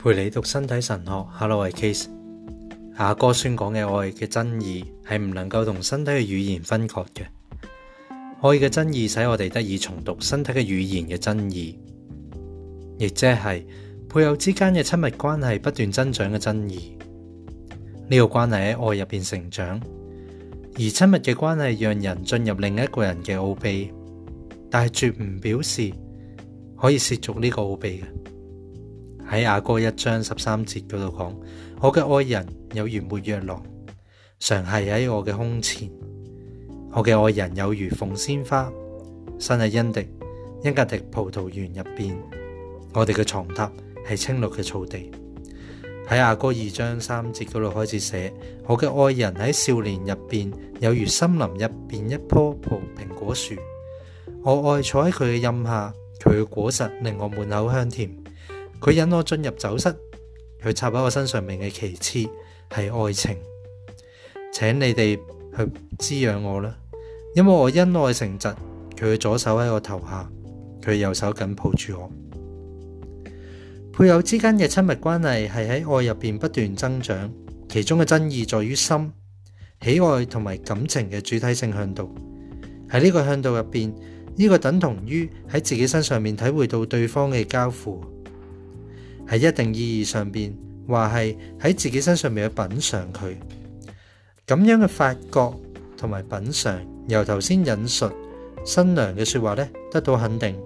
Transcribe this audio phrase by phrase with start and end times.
[0.00, 2.06] 陪你读身体神学，Hello，系 Case。
[2.94, 7.22] 阿哥宣讲嘅爱嘅真义系唔能够同身体嘅语言分割嘅，
[8.08, 11.76] 爱嘅真义使我哋得以重读身体嘅语言嘅真义，
[12.96, 13.66] 亦即系
[14.08, 16.96] 配偶之间嘅亲密关系不断增长嘅真义。
[18.08, 19.80] 呢个关系喺爱入边成长，
[20.74, 23.90] 而亲密嘅关系让人进入另一个人嘅奥秘，
[24.70, 25.90] 但系绝唔表示
[26.80, 28.32] 可以涉足呢个奥秘嘅。
[29.30, 31.36] 喺亚哥一章十三节嗰度讲，
[31.82, 33.62] 我嘅爱人有如沐浴狼，
[34.38, 35.90] 常系喺我嘅胸前。
[36.92, 38.72] 我嘅爱人有如凤仙花，
[39.38, 40.08] 生喺恩迪
[40.64, 42.18] 恩格迪葡萄园入边。
[42.94, 43.70] 我哋嘅床榻
[44.08, 45.10] 系青绿嘅草地。
[46.08, 48.32] 喺亚哥二章三节嗰度开始写，
[48.66, 53.54] 我嘅爱人喺少年入边有如森林入边一棵葡苹果树。
[54.42, 55.92] 我爱坐喺佢嘅荫下，
[56.24, 58.10] 佢嘅果实令我满口香甜。
[58.80, 59.92] 佢引我进入酒室，
[60.62, 62.28] 佢插喺我身上面嘅其次系
[62.70, 63.36] 爱情，
[64.52, 65.16] 请你哋
[65.56, 66.76] 去滋养我啦。
[67.34, 68.48] 因为我因爱成疾，
[68.96, 70.30] 佢嘅左手喺我头下，
[70.80, 72.10] 佢右手紧抱住我。
[73.92, 77.32] 配偶之间嘅亲密关系系喺爱入边不断增长，
[77.68, 79.12] 其中嘅争议在于心
[79.82, 82.14] 喜爱同埋感情嘅主体性向度
[82.88, 83.92] 喺呢个向度入边，
[84.36, 88.00] 呢个等同于喺自己身上面体会到对方嘅交付。
[89.28, 90.56] 喺一定意義上边，
[90.88, 93.36] 話係喺自己身上面去品尝佢
[94.46, 95.52] 咁樣嘅發覺
[95.96, 98.10] 同埋品尝，由頭先引述
[98.64, 100.56] 新娘嘅说話咧得到肯定，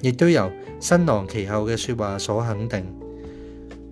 [0.00, 2.84] 亦都由新郎其後嘅说話所肯定。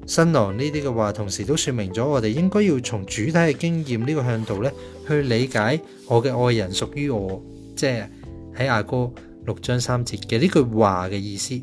[0.07, 4.71] 新郎呢啲嘅話，同時都说明咗我哋應該要從主題嘅經驗呢個向度咧
[5.09, 7.41] 去理解我嘅愛人屬於我，
[7.77, 8.05] 即係
[8.55, 9.11] 喺亞哥
[9.47, 11.63] 六章三節嘅呢句話嘅意思。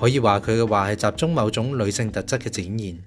[0.00, 2.98] 可以话佢嘅话系集中某种女性特质嘅展现。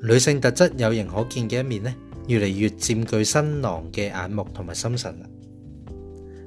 [0.00, 1.94] 女性特质有形可见嘅一面呢，
[2.26, 5.26] 越嚟越占据新郎嘅眼目同埋心神啦。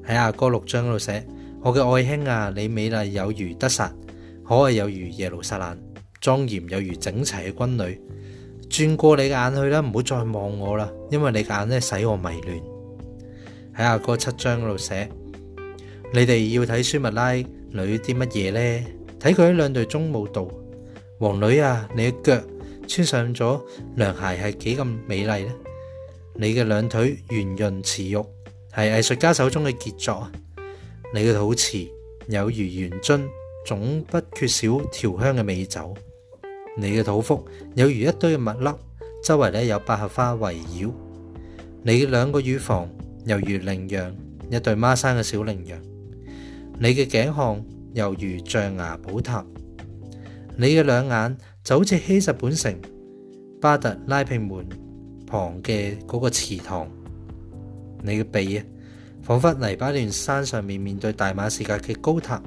[0.07, 1.23] 喺阿哥六章度写，
[1.61, 3.93] 我嘅爱卿啊，你美丽有如得萨，
[4.47, 5.77] 可爱有如耶路撒冷，
[6.19, 8.01] 庄严有如整齐嘅军旅。
[8.67, 12.59] 转过你嘅眼去啦，唔好再望我啦，因为你嘅眼咧使我迷乱。
[13.77, 15.07] 喺阿哥七章度写，
[16.11, 17.33] 你哋要睇舒密拉。
[17.73, 18.59] 女啲乜嘢呢？
[19.17, 20.45] 睇佢喺两队中舞蹈，
[21.19, 21.87] 王女啊！
[21.95, 22.41] 你嘅脚
[22.85, 23.61] 穿上咗
[23.95, 25.53] 凉鞋系几咁美丽呢？
[26.35, 30.31] 你嘅两腿圆润瓷玉，系艺术家手中嘅杰作啊！
[31.13, 31.87] 你嘅肚脐
[32.27, 33.21] 有如圆樽，
[33.65, 35.93] 总不缺少调香嘅美酒。
[36.77, 38.69] 你嘅肚腹有如一堆嘅蜜粒，
[39.23, 40.89] 周围咧有百合花围绕。
[41.83, 42.89] 你两个乳房
[43.25, 44.13] 犹如羚羊，
[44.49, 45.79] 一对孖生嘅小羚羊。
[46.83, 49.45] 你嘅颈项犹如象牙宝塔，
[50.57, 52.75] 你嘅两眼就好似希什本城
[53.61, 54.67] 巴特拉平门
[55.27, 56.89] 旁嘅嗰个祠堂，
[58.01, 58.65] 你嘅鼻啊，
[59.21, 62.41] 仿佛泥巴甸山上面面对大马士革嘅高塔，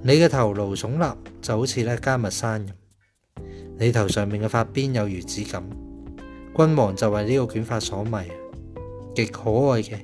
[0.00, 2.64] 你嘅头颅耸立就好似咧加密山，
[3.78, 5.60] 你头上面嘅发边有如指锦，
[6.56, 8.12] 君王就为呢个卷发所迷，
[9.14, 9.98] 极可爱嘅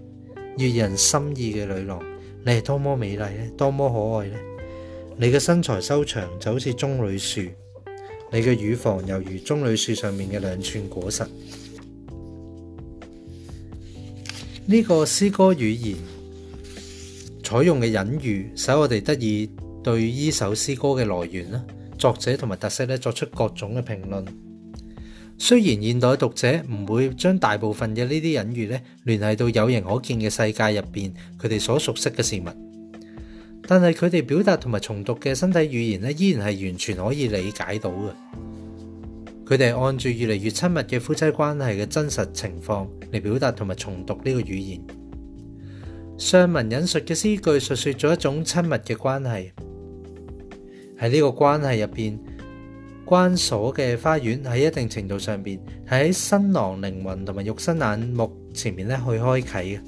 [0.58, 2.13] 悦人心意嘅女郎。
[2.46, 4.36] 你係多麼美麗咧，多麼可愛咧！
[5.16, 7.40] 你嘅身材修長就好似棕榈树，
[8.30, 11.22] 你嘅乳房犹如棕榈树上面嘅两串果实。
[14.66, 15.96] 呢個詩歌語言
[17.42, 19.48] 採用嘅隱喻，使我哋得以
[19.82, 21.64] 對呢首詩歌嘅來源啦、
[21.96, 24.24] 作者同埋特色咧作出各種嘅評論。
[25.36, 32.48] 虽然现代读者唔会将大部分嘅呢啲隐喻咧联系到有形可见嘅世界入边佢哋所熟悉嘅事物，
[33.66, 38.10] 但系佢哋表达同埋重读嘅身体语言咧，依然系完全可以理解到嘅。
[39.46, 44.80] 佢哋按住越嚟越亲密嘅夫妻关系嘅真实情况嚟表达同埋重读呢个语言。
[46.16, 49.50] 上文引述嘅诗句述说咗一种亲密嘅关系，
[50.98, 52.33] 喺呢个关系入边。
[53.04, 59.80] 关锁嘅花园喺一定程度上边喺新郎灵魂同埋肉身眼目前面咧去开启嘅。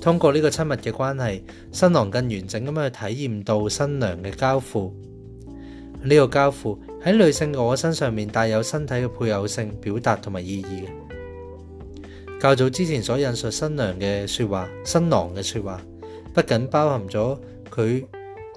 [0.00, 4.94] 通过呢个亲密嘅关系，新郎更完整咁样去体验到新娘嘅交付。
[6.02, 12.38] 呢个交付喺女性嘅我身上面带有身体嘅配偶性表达同埋意义嘅。
[12.40, 15.82] 较早之前所引述新娘嘅说话，新郎嘅说话，
[16.32, 17.36] 不仅包含咗
[17.68, 18.04] 佢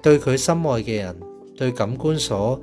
[0.04, 1.16] 对佢心爱嘅人
[1.56, 2.60] 对感官所。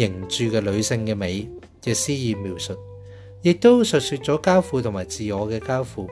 [0.00, 1.46] 凝住嘅女性嘅美
[1.82, 2.74] 嘅诗意描述，
[3.42, 6.08] 亦都述说咗交付同埋自我嘅交付。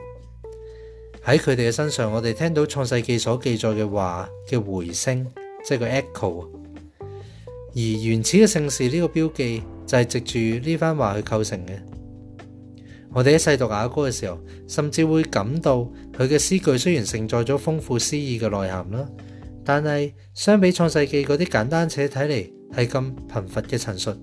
[1.25, 5.25] 喺佢哋嘅身上，我哋听到创世纪所记载嘅话嘅回声，
[5.63, 6.47] 即系个 echo。
[7.71, 11.71] 而原始嘅姓氏呢个标记就系藉住呢番话去构成嘅。
[13.11, 14.37] 我哋喺细读雅歌嘅时候，
[14.67, 15.77] 甚至会感到
[16.15, 19.09] 佢嘅诗句虽然承载咗丰富诗意嘅内涵啦，
[19.65, 22.58] 但系相比创世纪嗰啲简单且睇嚟。
[22.75, 24.17] 系咁贫繁嘅陈述，呢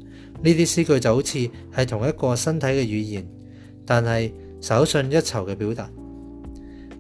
[0.45, 3.27] 啲诗句就好似系同一个身体嘅语言，
[3.85, 5.89] 但系稍信一筹嘅表达。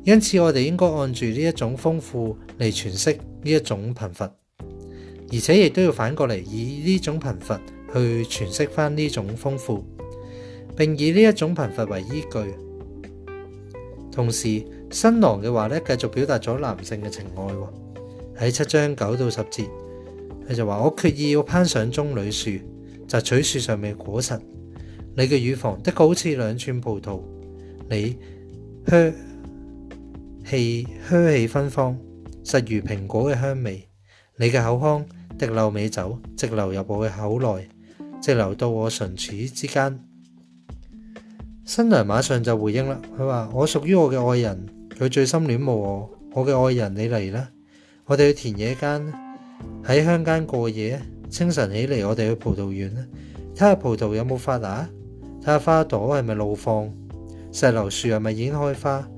[0.05, 3.21] 因此，我哋应该按住呢一种丰富嚟诠释呢
[3.51, 4.33] 一种贫繁，
[5.33, 7.61] 而且亦都要反过嚟以呢种贫繁
[7.93, 9.85] 去诠释翻呢种丰富，
[10.77, 13.75] 并以呢一种贫繁为依据。
[14.13, 17.69] 同时，新郎嘅话咧，继续表达咗男性嘅情爱喎。
[18.39, 19.67] 喺七章九到十节。
[20.49, 22.59] 佢就話：我決意要攀上棕榈树，
[23.09, 24.39] 摘取树上面果实。
[25.17, 27.21] 你嘅乳房的确好似兩串葡萄，
[27.91, 28.17] 你
[28.87, 29.13] 香
[30.49, 31.99] 氣香气芬芳，
[32.45, 33.89] 實如蘋果嘅香味。
[34.39, 35.05] 你嘅口腔
[35.39, 37.69] 滴漏美酒，直流入我嘅口內，
[38.21, 39.99] 直流到我唇齒之間。
[41.65, 46.11] 新娘馬上就回應啦，佢話：我屬於我嘅愛人，佢最心戀慕我。
[46.35, 47.49] 我嘅愛人，你嚟啦，
[48.05, 49.26] 我哋去田野間。
[49.85, 51.01] 喺乡间过夜，
[51.31, 53.01] 清晨起嚟，我哋去葡萄园啦，
[53.55, 54.89] 睇下葡萄有冇发芽，
[55.43, 56.93] 睇下花朵系咪怒放，
[57.53, 59.09] 石榴树系咪已经开花。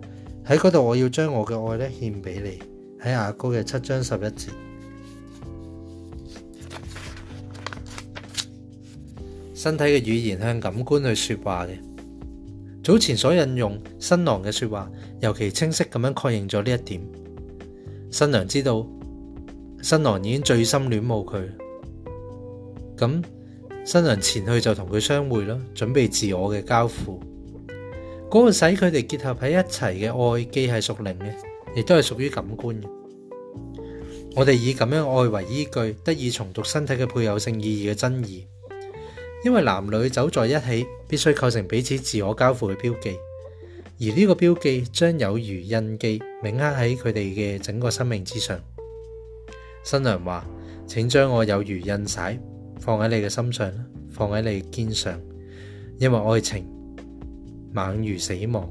[0.46, 2.58] 喺嗰度，我要将我嘅爱咧献俾你。
[3.02, 4.49] 喺阿哥嘅七章十一节，
[9.55, 11.79] 身体嘅语言向感官去说话嘅，
[12.82, 17.00] 早前所引用新郎嘅说话，尤其清晰咁样确认咗呢一点。
[18.11, 18.84] 新娘知道。
[19.83, 21.49] 新郎已經醉心戀慕佢，
[22.97, 23.23] 咁
[23.85, 27.21] 新娘前去就同佢相會啦，準備自我嘅交付。
[28.29, 31.33] 嗰個使佢哋結合喺一齊嘅愛，既系屬靈嘅，
[31.77, 32.87] 亦都係屬於感官嘅。
[34.35, 38.47] 我哋以咁樣愛為依據，得以重讀身體嘅配偶性意義嘅真义。
[39.45, 43.17] 因為男女走在一起必須構成彼此自我交付嘅標記，
[44.01, 48.59] 而呢個標記將有如印記铭刻喺佢哋嘅整個生命之上。
[49.90, 50.44] 新娘话：
[50.87, 52.19] 请将我有如印玺
[52.79, 53.73] 放喺你嘅心上
[54.11, 55.19] 放喺你嘅肩上，
[55.99, 56.67] 因为爱情
[57.73, 58.69] 猛如死亡，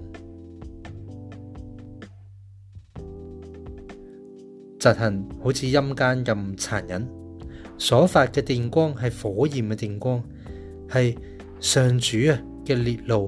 [4.78, 7.10] 疾行好似阴间咁残忍，
[7.80, 10.22] 所发嘅电光系火焰嘅电光，
[10.94, 11.18] 系
[11.60, 13.28] 上主啊嘅烈怒。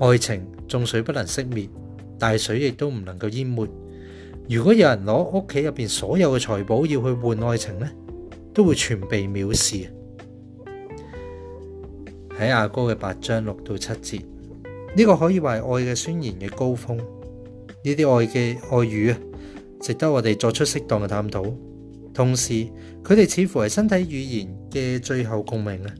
[0.00, 1.66] 爱情纵水不能熄灭，
[2.18, 3.66] 大水亦都唔能够淹没。
[4.48, 7.90] 如果有人攞屋企入边所有嘅財寶要去換愛情呢，
[8.52, 9.86] 都會全被藐視。
[12.38, 14.22] 喺阿哥嘅八章六到七節，
[14.94, 16.98] 呢個可以话係愛嘅宣言嘅高峰。
[16.98, 19.18] 呢啲愛嘅爱語啊，
[19.80, 21.54] 值得我哋作出適當嘅探討。
[22.12, 22.52] 同時，
[23.02, 25.94] 佢哋似乎係身體語言嘅最後共鳴啊！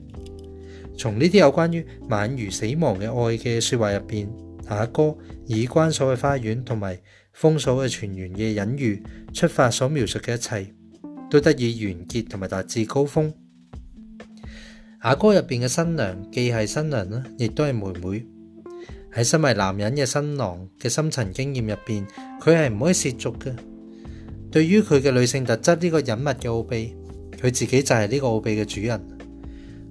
[0.97, 4.29] 從呢啲有關於晚如死亡嘅愛嘅说話入边，
[4.67, 5.15] 阿哥
[5.45, 6.99] 以關鎖嘅花園同埋。
[7.35, 10.73] 风俗嘅全圆嘅隐喻出发所描述嘅一切，
[11.29, 13.31] 都得以完结同埋达至高峰。
[14.99, 18.25] 阿哥入边嘅新娘既系新娘啦，亦都系妹妹。
[19.13, 22.07] 喺身为男人嘅新郎嘅深层经验入边，
[22.41, 23.53] 佢系唔可以涉足嘅。
[24.49, 26.95] 对于佢嘅女性特质呢个隐密嘅奥秘，
[27.33, 28.97] 佢自己就系呢个奥秘嘅主人。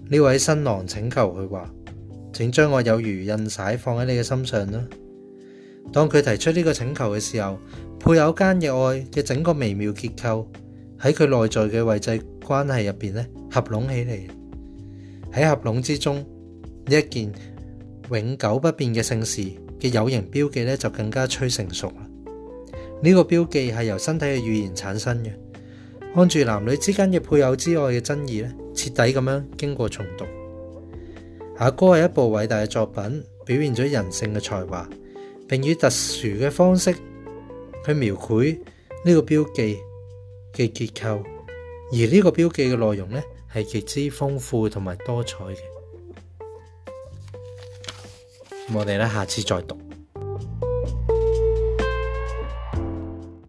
[0.08, 1.70] 呢位新郎请求佢话：
[2.32, 4.82] 请将我有如印玺放喺你嘅心上啦。
[5.92, 7.58] 当佢提出呢个请求嘅时候，
[7.98, 10.48] 配偶间嘅爱嘅整个微妙结构
[11.00, 14.20] 喺佢内在嘅位置关系入边咧，合拢起嚟
[15.32, 16.16] 喺合拢之中，
[16.86, 17.32] 呢一件
[18.10, 19.42] 永久不变嘅圣事
[19.78, 22.06] 嘅有形标记咧，就更加趋成熟啦。
[23.02, 25.30] 呢个标记系由身体嘅语言产生嘅。
[26.16, 30.24] 按住男女之间嘅配偶之外嘅争议咧，彻底咁样经过重读。
[31.58, 34.88] 阿哥系一部伟大嘅作品，表现咗人性嘅才华。
[35.62, 36.94] 用特殊嘅方式
[37.84, 38.58] 去描绘
[39.04, 39.78] 呢个标记
[40.52, 41.22] 嘅结构，
[41.92, 45.56] 而呢个标记嘅内容咧系极之丰富同埋多彩嘅。
[48.74, 49.83] 我哋咧下次再读。